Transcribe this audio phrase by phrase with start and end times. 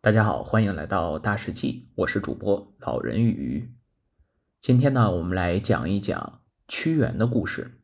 [0.00, 3.68] 大家好，欢迎来到大世纪，我是主播老人与鱼。
[4.60, 7.80] 今天呢，我们来讲一讲屈原的故事。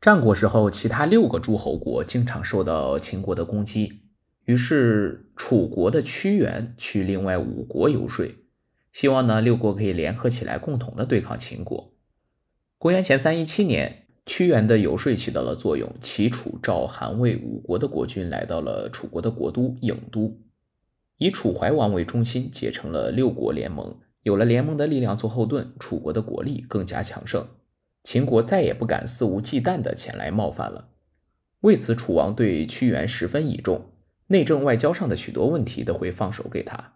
[0.00, 4.02] 战国时候，其他六个诸侯国经常受到秦国的攻击，
[4.44, 8.24] 于是楚国的屈原去另外五国游说，
[8.92, 11.92] 希望呢六国可以联合起来，共同的对抗秦国。
[12.78, 20.40] 公元前三一七年，屈原的游说起到了作用，齐、楚、赵、韩、魏五国的国君来到了楚国的国都郢都。
[21.18, 23.96] 以楚怀王为中心，结成了六国联盟。
[24.22, 27.46] 有了联盟的力量做后盾，楚国的国力更加强盛。
[28.02, 30.88] 秦国再也不敢肆无忌惮地前来冒犯了。
[31.60, 33.86] 为此，楚王对屈原十分倚重，
[34.28, 36.94] 内政外交上的许多问题都会放手给他。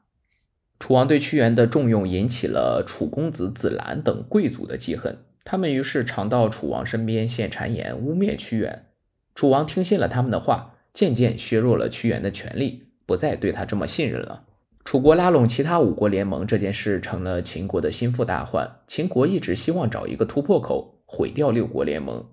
[0.79, 8.87] 楚王对屈原的重用引起了楚公子子兰等贵族的记恨，他们于是常到楚王身边献谗言，污蔑屈原。
[9.35, 12.90] 楚王听信了他们的话，渐渐削弱了屈原的权力。
[13.11, 14.45] 不再对他这么信任了。
[14.85, 18.71] 楚国拉拢其他五国联盟这件事成了秦国的心腹大患。
[18.87, 22.25] 秦国一直希望找一个突破口，毁掉六国联盟。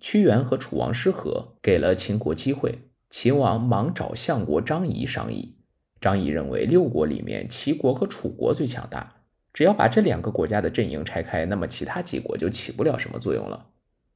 [0.00, 2.80] 屈原和楚王失和，给了秦国机会。
[3.10, 5.54] 秦王忙找相国张仪商议。
[6.00, 9.22] 张仪认为六国里面齐国和楚国最强大，
[9.54, 13.66] 只要把这两个国家的阵营拆开，那么其他几国就起不了什么作用了。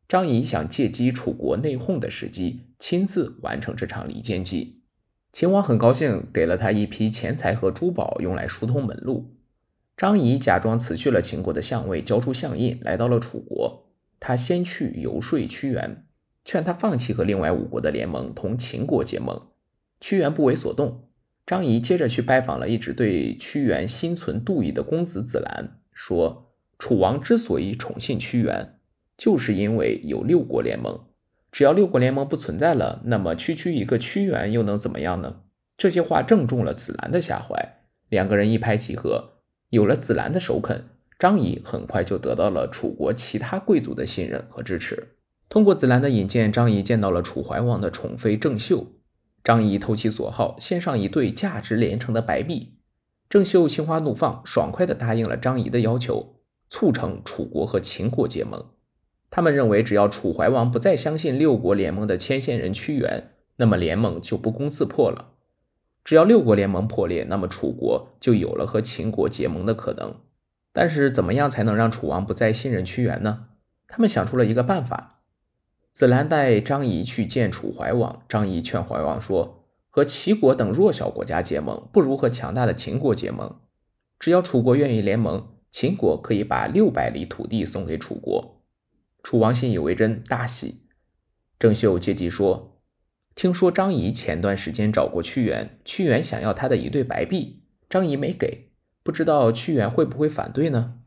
[0.08, 4.81] 张仪想借机楚国内讧的时机，亲自完成这场离间计。
[5.32, 9.34] 秦王很高兴，给了他一批钱财和珠宝，用来疏通门路。
[9.96, 13.88] 张仪假装辞去了秦国的相位，交出相印，来到了楚国。
[14.20, 16.04] 他先去游说屈原，
[16.44, 19.40] 劝他放弃和另外五国的联盟，同秦国结盟。
[20.00, 21.08] 屈原不为所动。
[21.46, 28.78] 张仪接着去拜访了一直对屈原心存妒意的公子子兰，说：“楚王之所以宠信屈原，
[29.16, 31.00] 就是因为有六国联盟。”
[31.52, 35.42] 只要六国联盟不存在了，那么区区一个屈原又能怎么样呢？
[35.76, 37.76] 这些话正中了子兰的下怀，
[38.08, 39.34] 两个人一拍即合。
[39.68, 40.84] 有了子兰的首肯，
[41.18, 45.16] 张仪很快就得到了楚国其他贵族的信任和支持。
[45.50, 48.86] 通过子兰的引荐，张仪见到了楚怀王的宠妃郑袖。
[49.44, 52.78] 张仪投其所好，献上一对价值连城的白璧。
[53.28, 56.36] 郑袖心花怒放，爽快地答应了张仪的要求，
[56.70, 58.64] 促成楚国和秦国结盟。
[59.34, 65.30] 他们认为，只要楚怀王不再相信六国联盟的牵线人屈原，那么联盟就不攻自破了。
[66.04, 70.16] 只要六国联盟破裂，那么楚国就有了和秦国结盟的可能。
[70.74, 73.46] 但是，怎么样才能让楚王不再信任屈原呢？
[73.88, 75.22] 他们想出了一个办法。
[75.92, 83.56] 子兰带张仪去见楚怀王，张仪劝怀王说：“和齐国等弱小国家结盟，不如和强大的秦国结盟。
[84.18, 88.58] 只要楚国愿意联盟，秦国可以把六百里土地送给楚国。”
[89.22, 90.82] 楚王信以为真，大喜。
[91.58, 92.80] 郑袖借机说
[93.36, 98.70] ：“听说张仪前段时间找过屈原，屈原想要他的一对白璧，张仪没给，
[99.02, 100.98] 不知道屈原会不会反对呢？”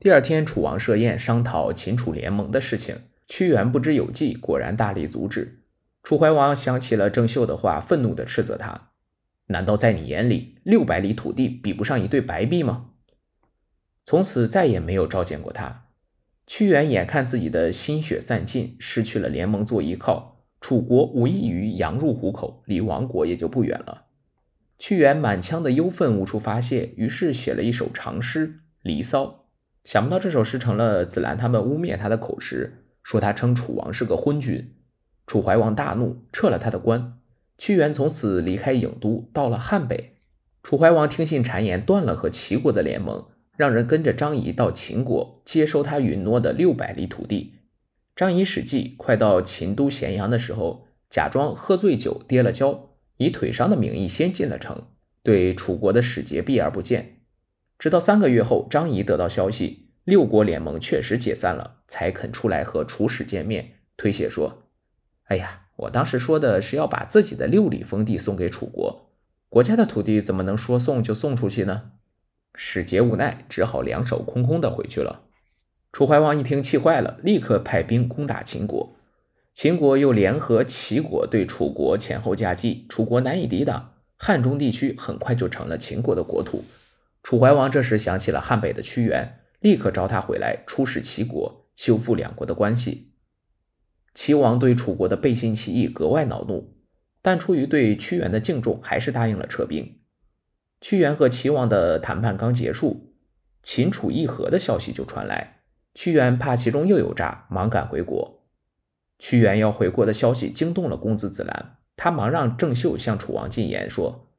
[0.00, 5.60] 第二天，楚王设宴商讨秦楚联盟的事情，屈原不知有计，果然大力阻止。
[6.02, 8.90] 楚怀王想起了郑袖的话，愤怒地斥责他
[9.46, 12.90] ：“难道在你眼里，六百里土地比不上一对白璧吗？”
[14.04, 15.86] 从此再也没有召见过他。
[16.46, 24.06] 屈原眼看自己的心血散尽，失去了联盟做依靠，楚国无异于羊入虎口，离亡国也就不远了。
[24.78, 28.48] 屈原满腔的忧愤无处发泄，于是写了一首长诗
[28.82, 29.24] 《离骚》。
[29.84, 34.74] 想不到这首诗成了子兰他们污蔑他的口实，说他称楚王是个昏君。
[35.26, 37.18] 楚怀王大怒，撤了他的官。
[37.58, 40.18] 屈原从此离开郢都，到了汉北。
[40.64, 43.24] 楚怀王听信谗言，断了和齐国的联盟。
[43.62, 47.60] 让人跟着张仪到秦国接收他允诺的六百里土地。
[48.16, 54.82] 张仪使计，快到秦都咸阳的时候，假装喝醉酒跌了跤，以腿伤的名义先进了城，
[55.22, 57.20] 对楚国的使节避而不见。
[57.78, 64.64] 直到三个月后，张仪得到消息，六国联盟确实解散了，才肯出来和楚使见面，推卸说
[65.30, 69.12] ：“哎呀，我当时说的是要把自己的六里封地送给楚国，
[69.48, 71.92] 国家的土地怎么能说送就送出去呢？”
[72.54, 75.22] 使节无奈，只好两手空空的回去了。
[75.92, 78.96] 楚怀王一听，气坏了，立刻派兵攻打秦国。
[79.54, 86.64] 秦国又联合齐国对楚国前后夹击，楚国难以抵挡，汉中地区很快就成了秦国的国土。
[87.22, 93.12] 楚怀王这时想起了汉北的屈原，立刻召他回来出使齐国，修复两国的关系。
[94.14, 96.74] 齐王对楚国的背信弃义格外恼怒，
[97.20, 100.00] 但出于对屈原的敬重，还是答应了撤兵。
[100.82, 103.14] 屈原和齐王的谈判刚结束，
[103.62, 105.60] 秦楚议和的消息就传来。
[105.94, 108.42] 屈原怕其中又有诈，忙赶回国。
[109.20, 114.32] 屈原要回国的消息惊动了公子子兰，他忙让郑袖向楚王进言说：“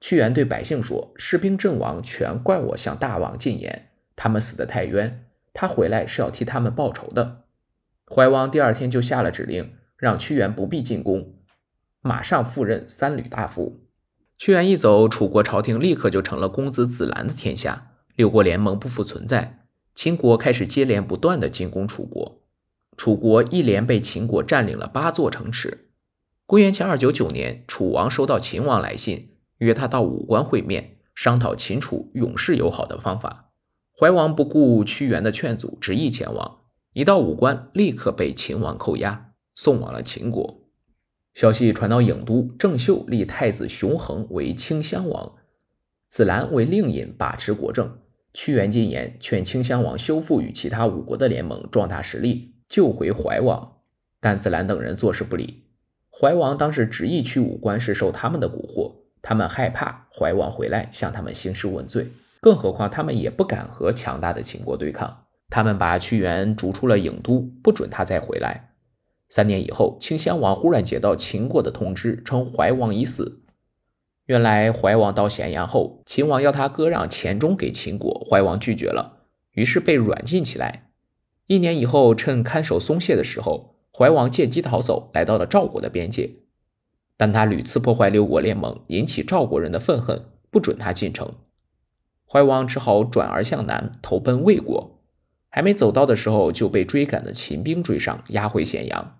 [0.00, 7.42] 屈原对百姓说：“士兵阵亡，全怪我向大王进言，他们死得太冤，他回来是要替他们报仇的。”
[8.08, 11.34] 怀王第二天就下了指令，让屈原不必进宫，
[12.00, 13.87] 马上赴任三闾大夫。
[14.38, 19.64] 屈原一走，楚国朝廷立刻就成了公子子兰的天下，六国联盟不复存在。
[19.96, 22.40] 秦国开始接连不断的进攻楚国，
[22.96, 25.88] 楚国一连被秦国占领了八座城池。
[26.46, 29.34] 公元前二九九年，楚王收到秦王来信。
[29.58, 33.50] 约他到武关会面，商讨秦楚永世友好的方法。
[33.98, 36.58] 怀王不顾屈原的劝阻，执意前往。
[36.92, 40.67] 一到武关，立刻被秦王扣押，送往了秦国。
[41.38, 45.36] 消息传到郢都，郑袖立太子熊衡为清襄王，
[46.08, 47.96] 子兰为令尹，把持国政。
[48.32, 53.76] 屈原进言劝清襄王修复与其他五国的联盟，壮大实力，救回怀王。
[54.20, 55.62] 但子兰等人坐视不理。
[56.10, 58.92] 怀王当时执意去武关，是受他们的蛊惑。
[59.22, 62.08] 他们害怕怀王回来向他们兴师问罪，
[62.40, 65.26] 更何况他们也不敢和强大的秦国对抗。
[65.50, 68.64] 他们把屈原逐出了郢都，不准他再回来。
[69.28, 73.42] 三年以后，清襄王忽然接到秦国的通知，称怀王已死。
[74.26, 80.90] 原来怀王到咸阳后，秦王要他割让黔中给秦国，怀王拒绝了，于是被软禁起来。
[81.46, 86.36] 一年以后，趁看守松懈的时候，怀王借机逃走，来到了赵国的边界。
[87.16, 91.34] 但他屡次破坏六国联盟，引起赵国人的愤恨，不准他进城。
[92.26, 95.00] 怀王只好转而向南，投奔魏国。
[95.48, 99.17] 还没走到的时候，就被追赶的秦兵追上，押回咸阳。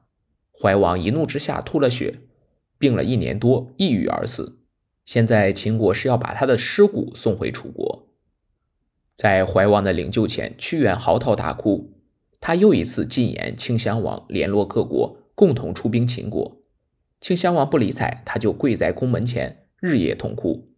[0.61, 2.19] 怀王一怒之下吐了血，
[2.79, 4.59] 病了一年多，抑郁而死。
[5.05, 8.09] 现在秦国是要把他的尸骨送回楚国。
[9.15, 11.95] 在怀王的灵柩前，屈原嚎啕大哭。
[12.41, 16.61] 他又一次进言顷襄王，联络各国，共同出兵秦国。
[17.21, 20.69] 顷襄王不理睬，他就跪在宫门前，日夜痛哭。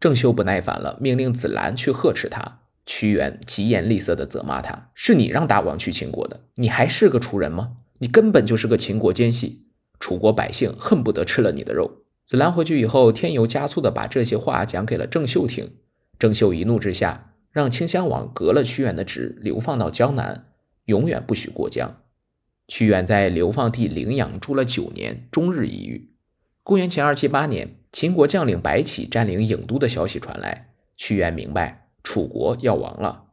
[0.00, 2.60] 郑袖不耐烦了，命令子兰去呵斥他。
[2.84, 7.76] 屈原疾言厉色地责骂他：“是你让大王去秦国的，你还是个楚人吗？
[7.98, 9.66] 你根本就是个秦国奸细，
[10.00, 15.76] 楚国百姓恨不得吃了你的肉。”子兰回去以后，添油加醋地把这些话讲给了郑袖听。
[16.18, 20.48] 郑袖一怒之下，让清襄王革了屈原的职，流放到江南，
[20.84, 22.02] 永远不许过江。
[22.66, 26.10] 屈原在流放地陵阳住了九年，终日抑郁。
[26.62, 33.28] 公元前二七八年，秦国将领白起占领郢都的消息传来，屈原明白楚国要亡了。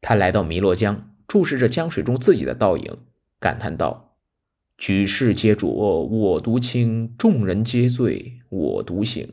[0.00, 2.98] 他来到汨罗江，注视着江水中自己的倒影，
[3.40, 4.05] 感叹道
[4.78, 9.32] ：“举世皆浊我独清，众人皆醉我独醒。”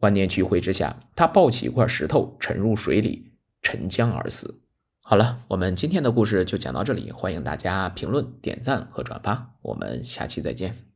[0.00, 4.60] 万念俱灰之下，他抱起一块石头，沉入水里，沉江而死。
[5.00, 10.95] 好了，我们今天的故事就讲到这里，欢迎大家评论、点赞和转发，我们下期再见。